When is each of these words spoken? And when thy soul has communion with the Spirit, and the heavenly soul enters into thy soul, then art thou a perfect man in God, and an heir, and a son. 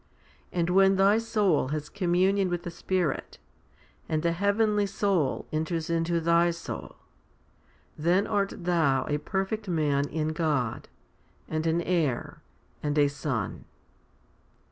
And 0.51 0.71
when 0.71 0.95
thy 0.95 1.19
soul 1.19 1.67
has 1.67 1.87
communion 1.87 2.49
with 2.49 2.63
the 2.63 2.71
Spirit, 2.71 3.37
and 4.09 4.23
the 4.23 4.31
heavenly 4.31 4.87
soul 4.87 5.45
enters 5.51 5.91
into 5.91 6.19
thy 6.19 6.49
soul, 6.49 6.95
then 7.99 8.25
art 8.25 8.51
thou 8.65 9.05
a 9.07 9.19
perfect 9.19 9.67
man 9.69 10.09
in 10.09 10.29
God, 10.29 10.89
and 11.47 11.67
an 11.67 11.83
heir, 11.83 12.41
and 12.81 12.97
a 12.97 13.09
son. 13.09 13.65